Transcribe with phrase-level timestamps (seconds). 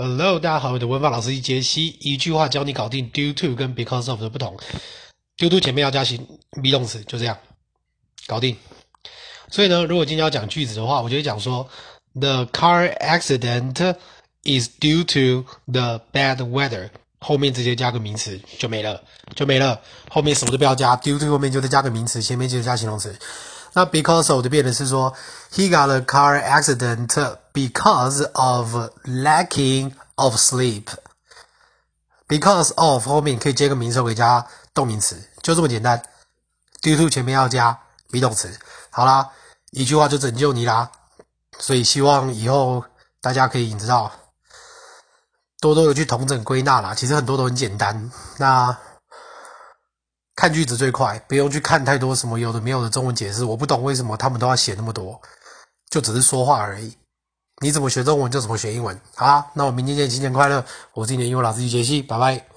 [0.00, 4.56] Hello，大家好，我的文法老师杰西，一句话教你搞定 due to 跟 because of 的不同。
[5.36, 6.24] due to 前面要加形
[6.62, 7.36] be 动词，就这样
[8.28, 8.56] 搞定。
[9.50, 11.68] 所以呢，如果今天要讲句子的话，我就会讲说
[12.14, 13.96] ，The car accident
[14.44, 16.90] is due to the bad weather。
[17.18, 19.02] 后面直接加个名词就没了，
[19.34, 19.80] 就没了。
[20.08, 23.18] 后面什么都不要加，due to 后面就再加个名词，前面就加形容词。
[23.72, 25.14] 那 because of 就变成是说
[25.52, 27.08] ，He got a car accident
[27.52, 28.74] because of
[29.04, 30.84] lacking of sleep.
[32.26, 36.02] Because of 后面可以接个名词，可以加动名词，就这么简单。
[36.82, 37.78] Due to 前面要加
[38.10, 38.58] be 动词。
[38.90, 39.30] 好啦，
[39.70, 40.90] 一句话就拯救你啦。
[41.58, 42.84] 所以希望以后
[43.20, 44.10] 大家可以你知道，
[45.60, 46.94] 多多的去统整归纳啦。
[46.94, 48.10] 其实很多都很简单。
[48.38, 48.76] 那。
[50.38, 53.44] 看句子最快，不用去看太多什么有的没有的中文解释。
[53.44, 55.20] 我不懂为什么他们都要写那么多，
[55.90, 56.96] 就只是说话而已。
[57.60, 58.96] 你怎么学中文就怎么学英文。
[59.16, 60.64] 好啦，那我明天见，新年快乐！
[60.94, 62.48] 我是你的英文老师杰西，拜拜。